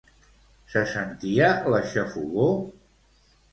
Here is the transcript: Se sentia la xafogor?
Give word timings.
Se 0.73 0.81
sentia 0.93 1.51
la 1.75 1.83
xafogor? 1.93 2.53